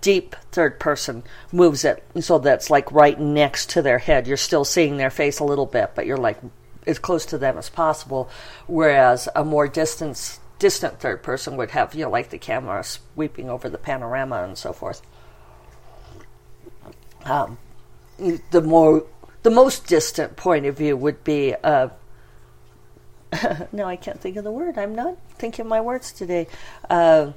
deep 0.00 0.34
third 0.50 0.80
person 0.80 1.22
moves 1.52 1.84
it 1.84 2.02
so 2.20 2.38
that's 2.38 2.70
like 2.70 2.90
right 2.90 3.20
next 3.20 3.70
to 3.70 3.82
their 3.82 3.98
head. 3.98 4.26
You're 4.26 4.36
still 4.36 4.64
seeing 4.64 4.96
their 4.96 5.10
face 5.10 5.38
a 5.38 5.44
little 5.44 5.66
bit, 5.66 5.92
but 5.94 6.06
you're 6.06 6.16
like 6.16 6.38
as 6.86 6.98
close 6.98 7.26
to 7.26 7.38
them 7.38 7.58
as 7.58 7.68
possible. 7.68 8.28
Whereas 8.66 9.28
a 9.34 9.44
more 9.44 9.68
distance 9.68 10.40
distant 10.58 11.00
third 11.00 11.22
person 11.22 11.56
would 11.56 11.70
have, 11.72 11.94
you 11.94 12.04
know, 12.04 12.10
like 12.10 12.30
the 12.30 12.38
camera 12.38 12.82
sweeping 12.82 13.50
over 13.50 13.68
the 13.68 13.78
panorama 13.78 14.42
and 14.42 14.56
so 14.56 14.72
forth. 14.72 15.02
Um, 17.24 17.58
the 18.50 18.62
more, 18.62 19.04
the 19.42 19.50
most 19.50 19.86
distant 19.86 20.36
point 20.36 20.66
of 20.66 20.76
view 20.78 20.96
would 20.96 21.22
be. 21.24 21.54
Uh, 21.62 21.88
no, 23.72 23.84
I 23.84 23.96
can't 23.96 24.20
think 24.20 24.36
of 24.36 24.44
the 24.44 24.52
word. 24.52 24.78
I'm 24.78 24.94
not 24.94 25.16
thinking 25.34 25.66
my 25.66 25.80
words 25.80 26.12
today. 26.12 26.46
Uh, 26.88 27.32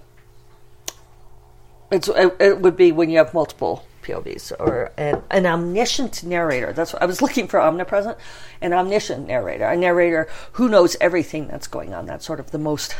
it's 1.92 2.08
it, 2.08 2.36
it, 2.40 2.62
would 2.62 2.78
be 2.78 2.92
when 2.92 3.10
you 3.10 3.18
have 3.18 3.34
multiple 3.34 3.86
POVs 4.04 4.52
or 4.60 4.92
an, 4.98 5.24
an, 5.32 5.46
omniscient 5.46 6.24
narrator. 6.24 6.72
That's 6.72 6.94
what 6.94 7.02
I 7.02 7.06
was 7.06 7.22
looking 7.22 7.48
for. 7.48 7.60
Omnipresent, 7.60 8.18
an 8.62 8.74
omniscient 8.74 9.28
narrator, 9.28 9.66
a 9.66 9.76
narrator 9.76 10.28
who 10.54 10.70
knows 10.70 10.96
everything 11.02 11.48
that's 11.48 11.68
going 11.68 11.94
on. 11.94 12.06
That's 12.06 12.26
sort 12.26 12.40
of 12.40 12.52
the 12.52 12.60
most 12.60 12.96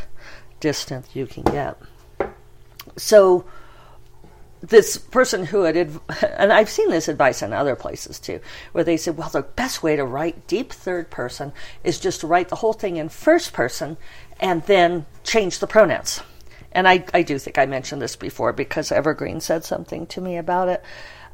distant 0.60 1.16
you 1.16 1.28
can 1.28 1.44
get. 1.44 1.78
So 2.98 3.46
this 4.62 4.98
person 4.98 5.46
who 5.46 5.64
had, 5.64 5.76
and 6.38 6.52
I've 6.54 6.70
seen 6.70 6.90
this 6.90 7.08
advice 7.08 7.42
in 7.42 7.54
other 7.54 7.76
places 7.76 8.20
too, 8.20 8.40
where 8.72 8.84
they 8.84 8.98
said, 8.98 9.18
well, 9.18 9.30
the 9.30 9.42
best 9.42 9.84
way 9.84 9.96
to 9.96 10.04
write 10.04 10.48
deep 10.48 10.72
third 10.72 11.10
person 11.10 11.54
is 11.84 12.00
just 12.00 12.22
to 12.22 12.28
write 12.28 12.50
the 12.50 12.58
whole 12.58 12.74
thing 12.74 12.98
in 12.98 13.10
first 13.10 13.54
person 13.54 13.98
and 14.40 14.64
then 14.64 15.06
change 15.24 15.60
the 15.60 15.68
pronouns. 15.68 16.22
And 16.72 16.88
I, 16.88 17.06
I 17.14 17.24
do 17.24 17.40
think 17.40 17.58
I 17.58 17.66
mentioned 17.66 18.02
this 18.02 18.16
before 18.16 18.54
because 18.54 18.92
Evergreen 18.92 19.42
said 19.42 19.64
something 19.64 20.06
to 20.08 20.22
me 20.22 20.38
about 20.38 20.70
it. 20.70 20.84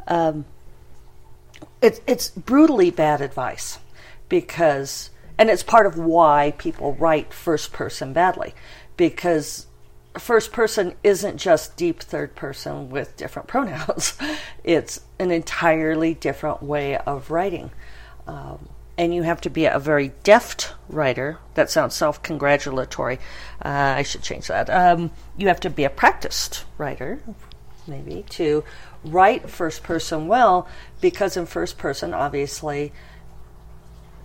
Um, 0.07 0.45
it 1.81 2.01
it's 2.07 2.29
brutally 2.29 2.89
bad 2.89 3.21
advice 3.21 3.79
because, 4.29 5.09
and 5.37 5.49
it's 5.49 5.63
part 5.63 5.85
of 5.85 5.97
why 5.97 6.53
people 6.57 6.93
write 6.93 7.33
first 7.33 7.73
person 7.73 8.13
badly 8.13 8.53
because 8.97 9.67
first 10.17 10.51
person 10.51 10.95
isn't 11.03 11.37
just 11.37 11.77
deep 11.77 12.01
third 12.01 12.35
person 12.35 12.89
with 12.89 13.17
different 13.17 13.47
pronouns. 13.49 14.17
it's 14.63 15.01
an 15.19 15.31
entirely 15.31 16.13
different 16.13 16.63
way 16.63 16.97
of 16.97 17.31
writing. 17.31 17.71
Um, 18.27 18.69
and 18.97 19.13
you 19.13 19.23
have 19.23 19.41
to 19.41 19.49
be 19.49 19.65
a 19.65 19.79
very 19.79 20.11
deft 20.23 20.73
writer. 20.87 21.37
That 21.55 21.69
sounds 21.69 21.95
self 21.95 22.23
congratulatory. 22.23 23.19
Uh, 23.63 23.95
I 23.97 24.03
should 24.03 24.21
change 24.21 24.47
that. 24.47 24.69
Um, 24.69 25.11
you 25.37 25.47
have 25.47 25.59
to 25.61 25.69
be 25.69 25.83
a 25.83 25.89
practiced 25.89 26.63
writer, 26.77 27.19
maybe, 27.87 28.23
to 28.29 28.63
write 29.03 29.49
first 29.49 29.83
person 29.83 30.27
well, 30.27 30.67
because 31.01 31.35
in 31.35 31.45
first 31.45 31.77
person, 31.77 32.13
obviously, 32.13 32.93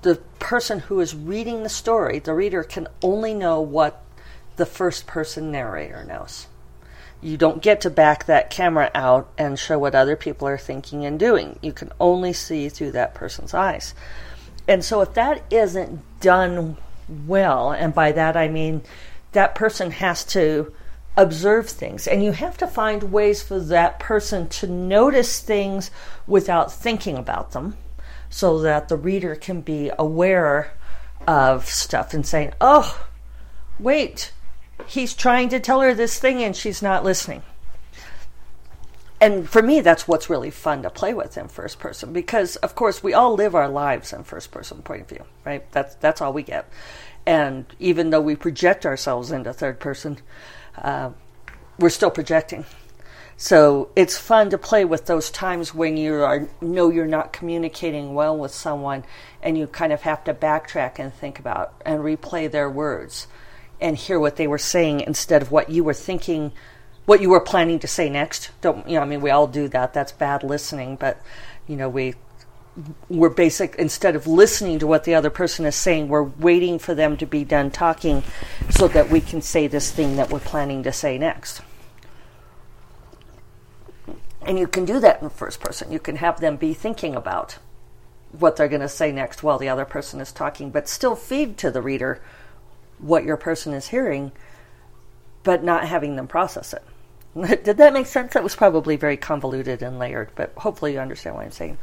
the 0.03 0.17
person 0.39 0.79
who 0.79 1.01
is 1.01 1.15
reading 1.15 1.63
the 1.63 1.69
story, 1.69 2.21
the 2.21 2.35
reader, 2.35 2.63
can 2.63 2.87
only 3.03 3.35
know 3.35 3.61
what 3.61 4.03
the 4.61 4.67
first 4.67 5.07
person 5.07 5.51
narrator 5.51 6.05
knows. 6.05 6.47
You 7.23 7.39
don't 7.39 7.63
get 7.63 7.81
to 7.81 7.91
back 7.91 8.27
that 8.27 8.51
camera 8.51 8.91
out 8.95 9.33
and 9.39 9.59
show 9.59 9.79
what 9.79 9.95
other 9.95 10.17
people 10.17 10.47
are 10.47 10.59
thinking 10.59 11.07
and 11.07 11.19
doing. 11.19 11.59
You 11.63 11.73
can 11.73 11.91
only 11.99 12.35
see 12.35 12.69
through 12.69 12.93
that 12.93 13.15
person's 13.15 13.55
eyes. 13.55 13.95
And 14.69 14.85
so 14.85 15.01
if 15.01 15.15
that 15.15 15.43
isn't 15.51 16.03
done 16.21 16.77
well, 17.27 17.73
and 17.73 17.95
by 17.95 18.13
that 18.13 18.37
I 18.37 18.49
mean 18.49 18.83
that 19.33 19.55
person 19.55 19.93
has 19.93 20.25
to 20.27 20.75
observe 21.17 21.69
things, 21.69 22.07
and 22.07 22.23
you 22.23 22.33
have 22.33 22.59
to 22.59 22.67
find 22.67 23.13
ways 23.13 23.43
for 23.43 23.59
that 23.59 23.99
person 23.99 24.47
to 24.49 24.67
notice 24.67 25.41
things 25.41 25.91
without 26.27 26.71
thinking 26.71 27.17
about 27.17 27.53
them 27.53 27.79
so 28.29 28.61
that 28.61 28.89
the 28.89 28.97
reader 28.97 29.35
can 29.35 29.63
be 29.63 29.91
aware 29.99 30.73
of 31.27 31.67
stuff 31.67 32.13
and 32.13 32.27
saying, 32.27 32.53
oh, 32.61 33.07
wait, 33.79 34.33
he's 34.89 35.15
trying 35.15 35.49
to 35.51 35.61
tell 35.61 35.81
her 35.81 35.95
this 35.95 36.19
thing 36.19 36.43
and 36.43 36.57
she's 36.57 36.83
not 36.83 37.05
listening. 37.05 37.43
And 39.21 39.49
for 39.49 39.63
me, 39.63 39.81
that's 39.81 40.09
what's 40.09 40.31
really 40.31 40.51
fun 40.51 40.83
to 40.83 40.91
play 40.91 41.13
with 41.13 41.37
in 41.37 41.49
first 41.49 41.79
person 41.79 42.13
because, 42.13 42.57
of 42.57 42.75
course, 42.75 43.03
we 43.03 43.13
all 43.13 43.35
live 43.35 43.55
our 43.55 43.69
lives 43.69 44.15
in 44.15 44.25
first 44.25 44.51
person 44.51 44.81
point 44.81 45.03
of 45.03 45.09
view, 45.09 45.25
right? 45.45 45.71
That's 45.73 45.95
that's 45.97 46.23
all 46.23 46.33
we 46.33 46.43
get. 46.43 46.71
And 47.27 47.67
even 47.79 48.11
though 48.11 48.23
we 48.23 48.35
project 48.35 48.87
ourselves 48.87 49.31
into 49.31 49.53
third 49.53 49.79
person, 49.79 50.19
uh, 50.79 51.11
we're 51.79 51.91
still 51.91 52.11
projecting. 52.11 52.65
So 53.37 53.91
it's 53.95 54.17
fun 54.17 54.51
to 54.51 54.59
play 54.59 54.87
with 54.87 55.05
those 55.05 55.31
times 55.31 55.75
when 55.75 55.99
you 55.99 56.15
are 56.23 56.49
know 56.63 56.89
you're 56.91 57.07
not 57.07 57.33
communicating 57.33 58.15
well 58.15 58.37
with 58.37 58.55
someone, 58.55 59.05
and 59.43 59.59
you 59.59 59.67
kind 59.67 59.93
of 59.93 60.01
have 60.03 60.25
to 60.25 60.35
backtrack 60.35 60.99
and 60.99 61.13
think 61.13 61.39
about 61.39 61.75
and 61.85 62.01
replay 62.01 62.51
their 62.51 62.71
words 62.71 63.27
and 63.81 63.97
hear 63.97 64.19
what 64.19 64.37
they 64.37 64.47
were 64.47 64.59
saying 64.59 65.01
instead 65.01 65.43
of 65.43 65.51
what 65.51 65.71
you 65.71 65.85
were 65.85 65.95
thinking, 65.95 66.53
what 67.07 67.21
you 67.21 67.31
were 67.31 67.41
planning 67.41 67.79
to 67.79 67.89
say 67.89 68.09
next. 68.09 68.51
Don't 68.61 68.89
you 68.89 68.97
know? 68.97 69.03
I 69.03 69.05
mean, 69.05 69.21
we 69.21 69.31
all 69.31 69.47
do 69.47 69.69
that. 69.69 69.93
That's 69.93 70.13
bad 70.13 70.43
listening, 70.43 70.97
but 70.97 71.21
you 71.67 71.77
know, 71.77 71.89
we 71.89 72.15
we're 73.09 73.29
basic 73.29 73.75
instead 73.77 74.17
of 74.17 74.27
listening 74.27 74.79
to 74.79 74.87
what 74.87 75.05
the 75.05 75.15
other 75.15 75.31
person 75.31 75.67
is 75.67 75.75
saying, 75.75 76.09
we're 76.09 76.23
waiting 76.23 76.79
for 76.79 76.95
them 76.95 77.17
to 77.17 77.27
be 77.27 77.45
done 77.45 77.71
talking 77.71 78.23
so 78.71 78.89
that 78.89 79.11
we 79.11 79.21
can 79.21 79.43
say 79.43 79.67
this 79.67 79.91
thing 79.91 80.17
that 80.17 80.31
we're 80.31 80.39
planning 80.39 80.83
to 80.85 80.93
say 80.93 81.19
next. 81.19 81.61
And 84.43 84.59
you 84.59 84.67
can 84.67 84.85
do 84.85 85.01
that 85.01 85.21
in 85.21 85.29
first 85.31 85.61
person. 85.61 85.93
You 85.93 85.99
can 85.99 86.17
have 86.17 86.41
them 86.41 86.57
be 86.57 86.73
thinking 86.73 87.15
about 87.15 87.59
what 88.33 88.57
they're 88.57 88.69
going 88.69 88.81
to 88.81 88.89
say 88.89 89.13
next 89.13 89.43
while 89.43 89.59
the 89.59 89.69
other 89.69 89.85
person 89.85 90.21
is 90.21 90.33
talking, 90.33 90.71
but 90.71 90.89
still 90.89 91.17
feed 91.17 91.59
to 91.59 91.71
the 91.71 91.83
reader 91.83 92.23
what 93.01 93.25
your 93.25 93.37
person 93.37 93.73
is 93.73 93.89
hearing, 93.89 94.33
but 95.43 95.65
not 95.65 95.87
having 95.87 96.17
them 96.17 96.29
process 96.29 96.75
it. 96.75 96.83
Did 97.65 97.77
that 97.77 97.93
make 97.93 98.07
sense? 98.07 98.35
That 98.35 98.43
was 98.43 98.57
probably 98.57 98.97
very 98.97 99.17
convoluted 99.17 99.83
and 99.83 99.99
layered, 99.99 100.31
but 100.35 100.53
hopefully 100.57 100.95
you 100.95 100.99
understand 100.99 101.37
what 101.37 101.45
I'm 101.45 101.53
saying. 101.53 101.79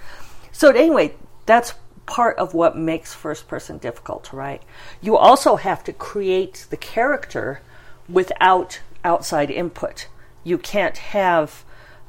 So, 0.52 0.70
anyway, 0.70 1.14
that's 1.46 1.74
part 2.06 2.38
of 2.38 2.54
what 2.54 2.78
makes 2.78 3.14
first 3.14 3.48
person 3.48 3.78
difficult 3.78 4.24
to 4.26 4.36
write. 4.36 4.64
You 5.02 5.18
also 5.18 5.56
have 5.56 5.84
to 5.86 5.94
create 5.94 6.66
the 6.70 6.78
character 6.78 7.62
without 8.10 8.80
outside 9.04 9.52
input. 9.52 10.08
You 10.44 10.58
can't 10.58 10.98
have 10.98 11.64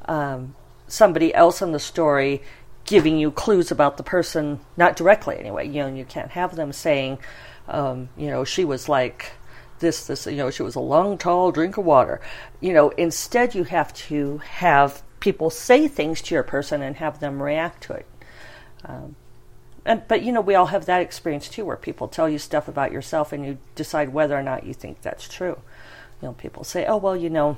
um, 0.05 0.55
somebody 0.87 1.33
else 1.33 1.61
in 1.61 1.71
the 1.71 1.79
story 1.79 2.41
giving 2.85 3.19
you 3.19 3.29
clues 3.29 3.71
about 3.71 3.97
the 3.97 4.03
person, 4.03 4.59
not 4.75 4.95
directly 4.95 5.37
anyway. 5.37 5.67
You 5.67 5.83
know, 5.83 5.93
you 5.93 6.05
can't 6.05 6.31
have 6.31 6.55
them 6.55 6.73
saying, 6.73 7.19
um, 7.69 8.09
you 8.17 8.27
know, 8.27 8.43
she 8.43 8.65
was 8.65 8.89
like 8.89 9.31
this, 9.79 10.07
this, 10.07 10.25
you 10.25 10.37
know, 10.37 10.49
she 10.49 10.63
was 10.63 10.75
a 10.75 10.79
long, 10.79 11.17
tall 11.17 11.51
drink 11.51 11.77
of 11.77 11.85
water. 11.85 12.19
You 12.59 12.73
know, 12.73 12.89
instead, 12.89 13.55
you 13.55 13.63
have 13.65 13.93
to 13.93 14.39
have 14.39 15.01
people 15.19 15.49
say 15.49 15.87
things 15.87 16.21
to 16.23 16.35
your 16.35 16.43
person 16.43 16.81
and 16.81 16.97
have 16.97 17.19
them 17.19 17.41
react 17.41 17.83
to 17.83 17.93
it. 17.93 18.05
Um, 18.85 19.15
and, 19.85 20.07
but 20.07 20.23
you 20.23 20.31
know, 20.31 20.41
we 20.41 20.55
all 20.55 20.67
have 20.67 20.85
that 20.85 21.01
experience 21.01 21.47
too, 21.49 21.65
where 21.65 21.77
people 21.77 22.07
tell 22.07 22.29
you 22.29 22.37
stuff 22.37 22.67
about 22.67 22.91
yourself, 22.91 23.31
and 23.31 23.45
you 23.45 23.57
decide 23.75 24.09
whether 24.09 24.37
or 24.37 24.43
not 24.43 24.65
you 24.65 24.73
think 24.73 25.01
that's 25.01 25.27
true. 25.27 25.59
You 26.21 26.29
know, 26.29 26.33
people 26.33 26.63
say, 26.63 26.85
"Oh, 26.85 26.97
well, 26.97 27.15
you 27.15 27.29
know, 27.29 27.57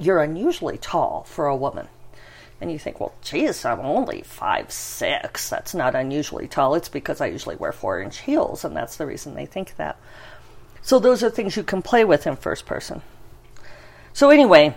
you're 0.00 0.20
unusually 0.20 0.78
tall 0.78 1.24
for 1.28 1.46
a 1.46 1.56
woman." 1.56 1.88
And 2.60 2.72
you 2.72 2.78
think, 2.78 2.98
well, 2.98 3.14
geez, 3.22 3.64
I'm 3.64 3.80
only 3.80 4.22
five 4.22 4.72
six. 4.72 5.48
That's 5.48 5.74
not 5.74 5.94
unusually 5.94 6.48
tall. 6.48 6.74
It's 6.74 6.88
because 6.88 7.20
I 7.20 7.26
usually 7.26 7.56
wear 7.56 7.72
four 7.72 8.00
inch 8.00 8.18
heels, 8.18 8.64
and 8.64 8.76
that's 8.76 8.96
the 8.96 9.06
reason 9.06 9.34
they 9.34 9.46
think 9.46 9.76
that. 9.76 9.96
So 10.82 10.98
those 10.98 11.22
are 11.22 11.30
things 11.30 11.56
you 11.56 11.62
can 11.62 11.82
play 11.82 12.04
with 12.04 12.26
in 12.26 12.36
first 12.36 12.66
person. 12.66 13.02
So 14.12 14.30
anyway, 14.30 14.74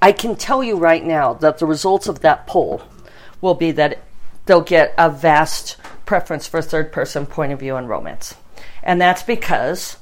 I 0.00 0.12
can 0.12 0.36
tell 0.36 0.62
you 0.62 0.76
right 0.76 1.04
now 1.04 1.34
that 1.34 1.58
the 1.58 1.66
results 1.66 2.06
of 2.06 2.20
that 2.20 2.46
poll 2.46 2.82
will 3.40 3.54
be 3.54 3.72
that 3.72 3.98
they'll 4.46 4.60
get 4.60 4.94
a 4.96 5.10
vast 5.10 5.76
preference 6.06 6.46
for 6.46 6.62
third 6.62 6.92
person 6.92 7.26
point 7.26 7.52
of 7.52 7.58
view 7.58 7.76
in 7.76 7.86
romance. 7.86 8.36
And 8.82 9.00
that's 9.00 9.22
because 9.22 9.96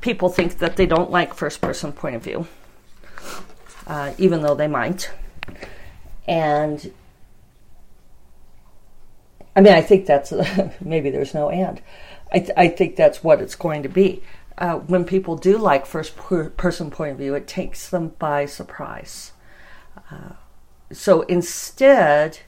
people 0.00 0.28
think 0.28 0.58
that 0.58 0.76
they 0.76 0.86
don't 0.86 1.10
like 1.10 1.34
first 1.34 1.60
person 1.60 1.92
point 1.92 2.16
of 2.16 2.22
view, 2.22 2.46
uh, 3.86 4.12
even 4.16 4.42
though 4.42 4.54
they 4.54 4.68
might. 4.68 5.10
And 6.26 6.92
I 9.56 9.60
mean, 9.60 9.72
I 9.72 9.82
think 9.82 10.06
that's 10.06 10.32
maybe 10.80 11.10
there's 11.10 11.34
no 11.34 11.48
end. 11.48 11.80
I, 12.32 12.38
th- 12.38 12.52
I 12.56 12.68
think 12.68 12.96
that's 12.96 13.22
what 13.22 13.40
it's 13.40 13.54
going 13.54 13.82
to 13.82 13.88
be. 13.88 14.22
Uh, 14.56 14.76
when 14.76 15.04
people 15.04 15.36
do 15.36 15.58
like 15.58 15.86
first 15.86 16.16
per- 16.16 16.50
person 16.50 16.90
point 16.90 17.12
of 17.12 17.18
view, 17.18 17.34
it 17.34 17.46
takes 17.46 17.88
them 17.88 18.12
by 18.18 18.46
surprise. 18.46 19.32
Uh, 20.10 20.32
so 20.92 21.22
instead, 21.22 22.40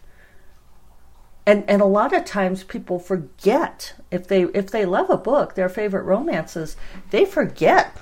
and 1.45 1.65
and 1.69 1.83
a 1.83 1.87
lot 1.87 2.13
of 2.13 2.25
times 2.25 2.65
people 2.65 2.99
forget 2.99 3.95
if 4.11 4.29
they 4.29 4.43
if 4.43 4.71
they 4.71 4.85
love 4.85 5.11
a 5.11 5.17
book, 5.17 5.55
their 5.55 5.69
favorite 5.69 6.03
romances, 6.03 6.77
they 7.11 7.25
forget 7.25 7.97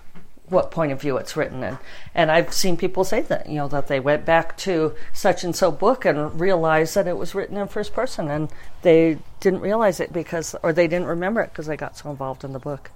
what 0.49 0.71
point 0.71 0.93
of 0.93 1.01
view 1.01 1.17
it's 1.17 1.37
written 1.37 1.63
in. 1.63 1.79
And 2.15 2.31
I've 2.31 2.53
seen 2.53 2.77
people 2.77 3.05
say 3.05 3.23
that, 3.23 3.49
you 3.49 3.55
know, 3.55 3.69
that 3.69 3.89
they 3.89 3.99
went 3.99 4.25
back 4.25 4.57
to 4.59 4.95
such 5.13 5.43
and 5.43 5.57
so 5.57 5.71
book 5.71 6.05
and 6.05 6.39
realized 6.39 6.95
that 6.95 7.09
it 7.09 7.17
was 7.17 7.35
written 7.35 7.57
in 7.57 7.67
first 7.67 7.95
person 7.95 8.31
and 8.31 8.51
they 8.83 9.19
didn't 9.41 9.61
realize 9.61 10.01
it 10.01 10.13
because, 10.13 10.55
or 10.63 10.73
they 10.73 10.87
didn't 10.87 11.07
remember 11.07 11.41
it 11.41 11.51
because 11.51 11.67
they 11.67 11.77
got 11.77 11.97
so 11.97 12.11
involved 12.11 12.45
in 12.45 12.53
the 12.53 12.59
book. 12.59 12.91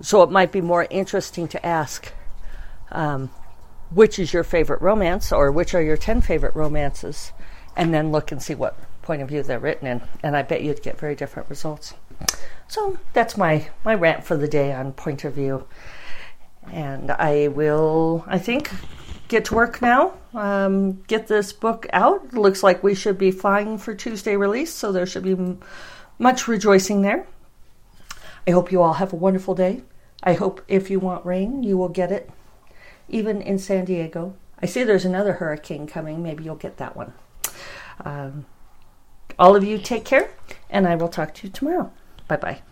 So 0.00 0.22
it 0.22 0.30
might 0.30 0.52
be 0.52 0.60
more 0.60 0.86
interesting 0.88 1.48
to 1.48 1.66
ask 1.66 2.12
um, 2.92 3.30
which 3.90 4.18
is 4.18 4.32
your 4.32 4.44
favorite 4.44 4.80
romance 4.80 5.32
or 5.32 5.50
which 5.50 5.74
are 5.74 5.82
your 5.82 5.96
10 5.96 6.20
favorite 6.20 6.54
romances, 6.54 7.32
and 7.76 7.92
then 7.92 8.12
look 8.12 8.30
and 8.30 8.42
see 8.42 8.54
what 8.54 8.76
point 9.02 9.22
of 9.22 9.28
view 9.28 9.42
they're 9.42 9.58
written 9.58 9.88
in. 9.88 10.02
And 10.22 10.36
I 10.36 10.42
bet 10.42 10.62
you'd 10.62 10.82
get 10.82 10.98
very 10.98 11.14
different 11.14 11.50
results. 11.50 11.94
So 12.68 12.98
that's 13.12 13.36
my, 13.36 13.68
my 13.84 13.94
rant 13.94 14.24
for 14.24 14.36
the 14.36 14.48
day 14.48 14.72
on 14.72 14.92
point 14.92 15.24
of 15.24 15.34
view. 15.34 15.66
And 16.70 17.10
I 17.10 17.48
will, 17.48 18.24
I 18.26 18.38
think, 18.38 18.70
get 19.28 19.46
to 19.46 19.54
work 19.54 19.82
now. 19.82 20.14
Um, 20.34 21.02
get 21.02 21.26
this 21.26 21.52
book 21.52 21.86
out. 21.92 22.32
Looks 22.32 22.62
like 22.62 22.82
we 22.82 22.94
should 22.94 23.18
be 23.18 23.30
flying 23.30 23.78
for 23.78 23.94
Tuesday 23.94 24.36
release, 24.36 24.72
so 24.72 24.92
there 24.92 25.06
should 25.06 25.24
be 25.24 25.32
m- 25.32 25.60
much 26.18 26.48
rejoicing 26.48 27.02
there. 27.02 27.26
I 28.46 28.50
hope 28.52 28.72
you 28.72 28.82
all 28.82 28.94
have 28.94 29.12
a 29.12 29.16
wonderful 29.16 29.54
day. 29.54 29.82
I 30.22 30.34
hope 30.34 30.62
if 30.68 30.90
you 30.90 31.00
want 31.00 31.26
rain, 31.26 31.62
you 31.62 31.76
will 31.76 31.88
get 31.88 32.12
it, 32.12 32.30
even 33.08 33.42
in 33.42 33.58
San 33.58 33.84
Diego. 33.84 34.34
I 34.60 34.66
see 34.66 34.84
there's 34.84 35.04
another 35.04 35.34
hurricane 35.34 35.86
coming. 35.86 36.22
Maybe 36.22 36.44
you'll 36.44 36.54
get 36.54 36.76
that 36.76 36.96
one. 36.96 37.12
Um, 38.04 38.46
all 39.38 39.56
of 39.56 39.64
you 39.64 39.78
take 39.78 40.04
care, 40.04 40.30
and 40.70 40.86
I 40.86 40.94
will 40.94 41.08
talk 41.08 41.34
to 41.34 41.46
you 41.46 41.52
tomorrow. 41.52 41.92
Bye 42.28 42.36
bye. 42.36 42.62